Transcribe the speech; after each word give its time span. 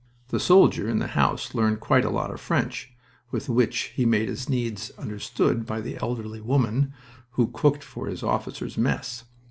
The 0.29 0.39
soldier 0.39 0.89
in 0.89 0.97
the 0.97 1.09
house 1.13 1.53
learned 1.53 1.79
quite 1.79 2.03
a 2.03 2.09
lot 2.09 2.31
of 2.31 2.41
French, 2.41 2.91
with 3.29 3.49
which 3.49 3.91
he 3.95 4.03
made 4.03 4.29
his 4.29 4.49
needs 4.49 4.89
understood 4.97 5.63
by 5.63 5.79
the 5.79 5.99
elderly 6.01 6.41
woman 6.41 6.91
who 7.33 7.45
cooked 7.51 7.83
for 7.83 8.07
his 8.07 8.23
officers' 8.23 8.79
mess. 8.79 9.25